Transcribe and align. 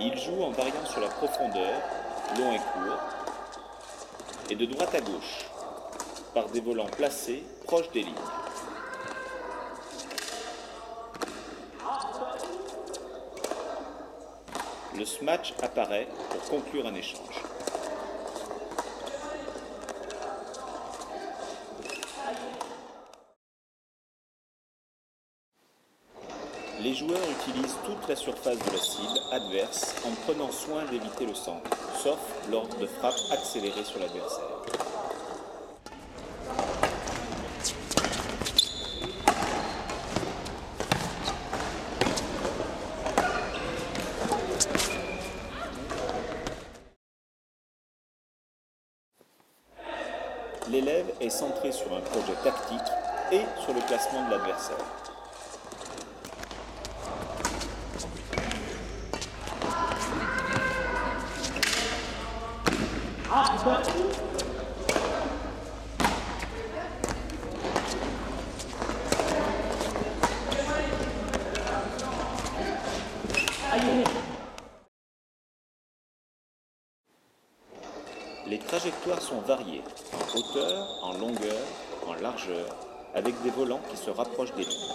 Il 0.00 0.18
joue 0.18 0.42
en 0.42 0.50
variant 0.50 0.84
sur 0.86 1.00
la 1.00 1.08
profondeur, 1.08 1.80
long 2.36 2.52
et 2.52 2.58
court, 2.58 2.98
et 4.50 4.56
de 4.56 4.66
droite 4.66 4.94
à 4.94 5.00
gauche, 5.00 5.46
par 6.34 6.46
des 6.48 6.60
volants 6.60 6.86
placés 6.86 7.44
proches 7.64 7.90
des 7.92 8.02
lignes. 8.02 8.14
Le 14.96 15.04
smash 15.04 15.54
apparaît 15.62 16.08
pour 16.30 16.42
conclure 16.48 16.86
un 16.86 16.94
échange. 16.94 17.42
Les 26.84 26.92
joueurs 26.92 27.16
utilisent 27.40 27.78
toute 27.86 28.06
la 28.10 28.14
surface 28.14 28.58
de 28.58 28.70
la 28.70 28.76
cible 28.76 29.18
adverse 29.32 29.94
en 30.04 30.10
prenant 30.26 30.52
soin 30.52 30.84
d'éviter 30.84 31.24
le 31.24 31.32
centre, 31.32 31.70
sauf 32.02 32.18
lors 32.50 32.68
de 32.78 32.86
frappes 32.86 33.14
accélérées 33.30 33.84
sur 33.84 34.00
l'adversaire. 34.00 34.44
L'élève 50.68 51.06
est 51.22 51.30
centré 51.30 51.72
sur 51.72 51.90
un 51.96 52.00
projet 52.02 52.34
tactique 52.42 52.78
et 53.32 53.40
sur 53.64 53.72
le 53.72 53.80
placement 53.86 54.26
de 54.26 54.32
l'adversaire. 54.32 54.76
Les 78.46 78.58
trajectoires 78.84 79.22
sont 79.22 79.40
variées, 79.40 79.82
en 80.12 80.38
hauteur, 80.38 80.86
en 81.02 81.14
longueur, 81.14 81.62
en 82.06 82.12
largeur, 82.20 82.66
avec 83.14 83.34
des 83.42 83.48
volants 83.48 83.80
qui 83.90 83.96
se 83.96 84.10
rapprochent 84.10 84.52
des 84.56 84.64
lignes. 84.64 84.90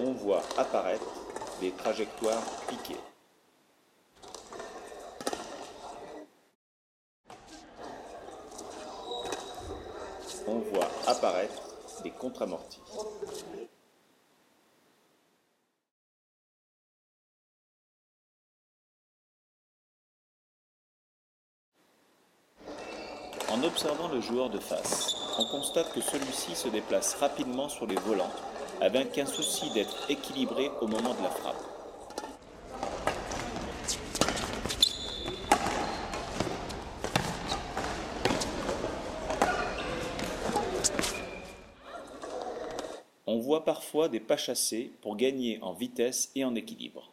On 0.00 0.12
voit 0.12 0.42
apparaître 0.58 1.06
des 1.62 1.70
trajectoires 1.70 2.42
piquées. 2.68 3.00
On 10.46 10.58
voit 10.58 10.88
apparaître 11.06 11.62
des 12.02 12.10
contre-amortis. 12.10 12.80
En 23.50 23.62
observant 23.62 24.08
le 24.08 24.20
joueur 24.20 24.50
de 24.50 24.58
face, 24.58 25.14
on 25.38 25.44
constate 25.44 25.92
que 25.92 26.00
celui-ci 26.00 26.56
se 26.56 26.68
déplace 26.68 27.14
rapidement 27.14 27.68
sur 27.68 27.86
les 27.86 27.94
volants 27.94 28.32
avec 28.80 29.16
un 29.18 29.26
souci 29.26 29.70
d'être 29.70 30.10
équilibré 30.10 30.70
au 30.80 30.88
moment 30.88 31.14
de 31.14 31.22
la 31.22 31.30
frappe. 31.30 31.83
Voit 43.54 43.64
parfois 43.64 44.08
des 44.08 44.18
pas 44.18 44.36
chassés 44.36 44.90
pour 45.00 45.16
gagner 45.16 45.60
en 45.62 45.74
vitesse 45.74 46.32
et 46.34 46.44
en 46.44 46.56
équilibre. 46.56 47.12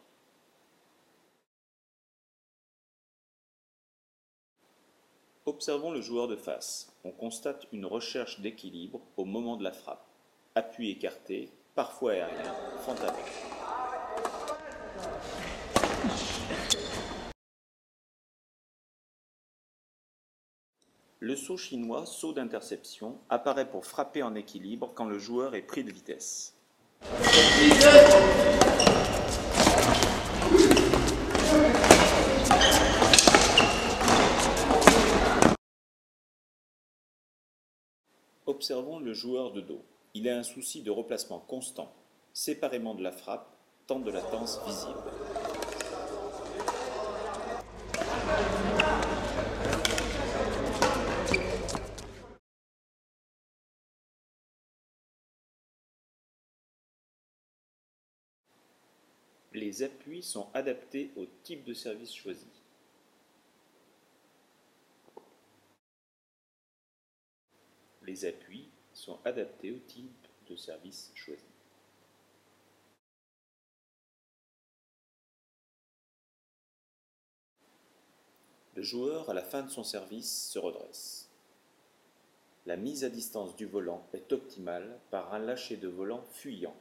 Observons 5.46 5.92
le 5.92 6.00
joueur 6.00 6.26
de 6.26 6.34
face. 6.34 6.92
On 7.04 7.12
constate 7.12 7.68
une 7.70 7.86
recherche 7.86 8.40
d'équilibre 8.40 9.00
au 9.16 9.24
moment 9.24 9.56
de 9.56 9.62
la 9.62 9.70
frappe. 9.70 10.04
Appui 10.56 10.90
écarté, 10.90 11.48
parfois 11.76 12.14
aérien, 12.14 12.54
fantasme. 12.80 13.14
Le 21.24 21.36
saut 21.36 21.56
chinois, 21.56 22.04
saut 22.04 22.32
d'interception, 22.32 23.16
apparaît 23.30 23.70
pour 23.70 23.86
frapper 23.86 24.24
en 24.24 24.34
équilibre 24.34 24.90
quand 24.92 25.04
le 25.04 25.20
joueur 25.20 25.54
est 25.54 25.62
pris 25.62 25.84
de 25.84 25.92
vitesse. 25.92 26.56
Observons 38.46 38.98
le 38.98 39.14
joueur 39.14 39.52
de 39.52 39.60
dos. 39.60 39.84
Il 40.14 40.28
a 40.28 40.36
un 40.36 40.42
souci 40.42 40.82
de 40.82 40.90
replacement 40.90 41.38
constant, 41.38 41.94
séparément 42.32 42.96
de 42.96 43.02
la 43.04 43.12
frappe, 43.12 43.46
temps 43.86 44.00
de 44.00 44.10
latence 44.10 44.60
visible. 44.66 45.21
Les 59.54 59.82
appuis 59.82 60.22
sont 60.22 60.48
adaptés 60.54 61.12
au 61.16 61.26
type 61.42 61.64
de 61.64 61.74
service 61.74 62.14
choisi. 62.14 62.46
Les 68.02 68.24
appuis 68.24 68.70
sont 68.94 69.20
adaptés 69.24 69.72
au 69.72 69.78
type 69.78 70.26
de 70.48 70.56
service 70.56 71.12
choisi. 71.14 71.44
Le 78.74 78.82
joueur, 78.82 79.28
à 79.28 79.34
la 79.34 79.42
fin 79.42 79.62
de 79.62 79.68
son 79.68 79.84
service, 79.84 80.48
se 80.48 80.58
redresse. 80.58 81.28
La 82.64 82.76
mise 82.76 83.04
à 83.04 83.10
distance 83.10 83.54
du 83.54 83.66
volant 83.66 84.06
est 84.14 84.32
optimale 84.32 84.98
par 85.10 85.34
un 85.34 85.38
lâcher 85.38 85.76
de 85.76 85.88
volant 85.88 86.22
fuyant, 86.32 86.74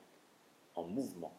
en 0.75 0.83
mouvement. 0.83 1.37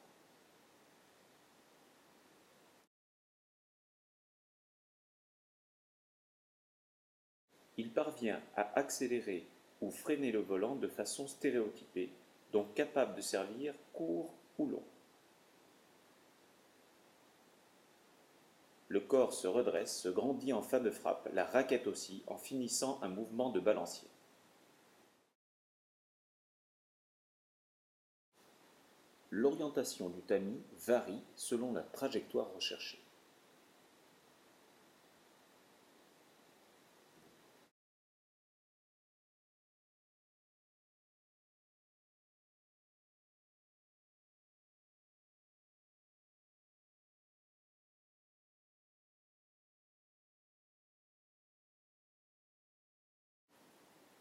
Il 7.77 7.91
parvient 7.91 8.41
à 8.57 8.79
accélérer 8.79 9.47
ou 9.81 9.91
freiner 9.91 10.31
le 10.31 10.41
volant 10.41 10.77
de 10.77 10.89
façon 10.89 11.27
stéréotypée, 11.27 12.11
donc 12.53 12.75
capable 12.75 13.15
de 13.17 13.21
servir 13.21 13.75
court 13.93 14.33
ou 14.59 14.67
long. 14.67 14.85
Le 18.89 19.01
corps 19.01 19.33
se 19.33 19.47
redresse, 19.47 20.03
se 20.03 20.11
grandit 20.11 20.53
en 20.53 20.61
fin 20.61 20.79
de 20.79 20.91
frappe, 20.91 21.31
la 21.33 21.47
raquette 21.47 21.87
aussi, 21.87 22.23
en 22.27 22.37
finissant 22.37 22.99
un 23.01 23.09
mouvement 23.09 23.49
de 23.49 23.59
balancier. 23.59 24.09
L'orientation 29.31 30.11
du 30.11 30.21
tamis 30.21 30.61
varie 30.87 31.23
selon 31.37 31.73
la 31.73 31.81
trajectoire 31.81 32.53
recherchée. 32.53 33.03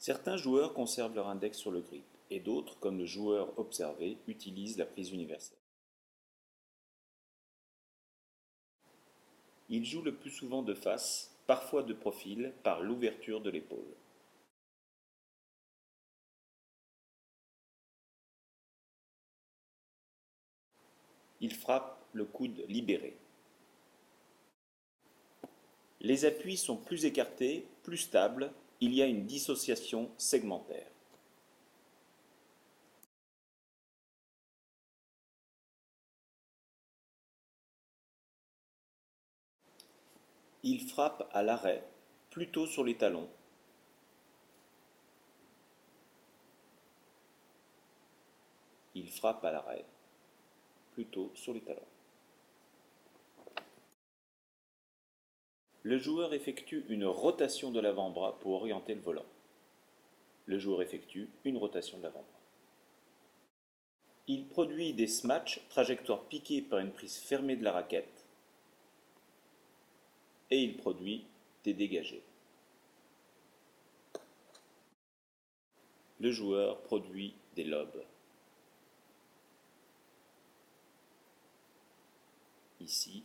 Certains 0.01 0.35
joueurs 0.35 0.73
conservent 0.73 1.13
leur 1.13 1.27
index 1.27 1.59
sur 1.59 1.69
le 1.69 1.79
grip, 1.79 2.03
et 2.31 2.39
d'autres, 2.39 2.75
comme 2.79 2.97
le 2.97 3.05
joueur 3.05 3.53
observé, 3.59 4.17
utilisent 4.25 4.79
la 4.79 4.87
prise 4.87 5.11
universelle. 5.11 5.59
Il 9.69 9.85
joue 9.85 10.01
le 10.01 10.15
plus 10.15 10.31
souvent 10.31 10.63
de 10.63 10.73
face, 10.73 11.37
parfois 11.45 11.83
de 11.83 11.93
profil, 11.93 12.51
par 12.63 12.81
l'ouverture 12.81 13.41
de 13.41 13.51
l'épaule. 13.51 13.95
Il 21.41 21.53
frappe 21.53 22.03
le 22.13 22.25
coude 22.25 22.65
libéré. 22.67 23.15
Les 25.99 26.25
appuis 26.25 26.57
sont 26.57 26.77
plus 26.77 27.05
écartés, 27.05 27.67
plus 27.83 27.97
stables, 27.97 28.51
il 28.81 28.95
y 28.95 29.01
a 29.03 29.05
une 29.05 29.27
dissociation 29.27 30.09
segmentaire. 30.17 30.87
Il 40.63 40.89
frappe 40.89 41.29
à 41.31 41.43
l'arrêt, 41.43 41.83
plutôt 42.31 42.65
sur 42.65 42.83
les 42.83 42.97
talons. 42.97 43.29
Il 48.95 49.09
frappe 49.09 49.45
à 49.45 49.51
l'arrêt, 49.51 49.85
plutôt 50.93 51.31
sur 51.35 51.53
les 51.53 51.61
talons. 51.61 51.81
Le 55.83 55.97
joueur 55.97 56.33
effectue 56.33 56.85
une 56.89 57.05
rotation 57.05 57.71
de 57.71 57.79
l'avant-bras 57.79 58.37
pour 58.39 58.53
orienter 58.53 58.93
le 58.93 59.01
volant. 59.01 59.25
Le 60.45 60.59
joueur 60.59 60.81
effectue 60.81 61.29
une 61.43 61.57
rotation 61.57 61.97
de 61.97 62.03
l'avant-bras. 62.03 62.39
Il 64.27 64.47
produit 64.47 64.93
des 64.93 65.07
smatchs, 65.07 65.59
trajectoire 65.69 66.23
piquée 66.25 66.61
par 66.61 66.79
une 66.79 66.91
prise 66.91 67.17
fermée 67.17 67.55
de 67.55 67.63
la 67.63 67.71
raquette, 67.71 68.25
et 70.51 70.61
il 70.61 70.77
produit 70.77 71.25
des 71.63 71.73
dégagés. 71.73 72.23
Le 76.19 76.31
joueur 76.31 76.81
produit 76.81 77.33
des 77.55 77.63
lobes. 77.63 78.03
Ici, 82.79 83.23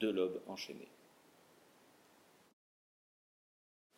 deux 0.00 0.12
lobes 0.12 0.40
enchaînés. 0.46 0.88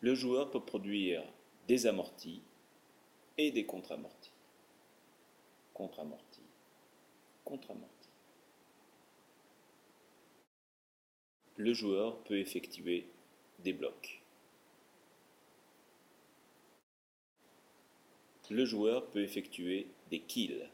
Le 0.03 0.15
joueur 0.15 0.51
peut 0.51 0.65
produire 0.65 1.23
des 1.69 1.87
amortis 1.87 2.43
et 3.37 3.51
des 3.51 3.67
contre-amortis. 3.67 4.33
Contre-amortis, 5.75 6.49
contre-amortis. 7.45 8.09
Le 11.57 11.75
joueur 11.75 12.23
peut 12.25 12.39
effectuer 12.39 13.07
des 13.59 13.75
blocs. 13.75 14.23
Le 18.49 18.65
joueur 18.65 19.07
peut 19.11 19.23
effectuer 19.23 19.87
des 20.11 20.21
kills. 20.21 20.67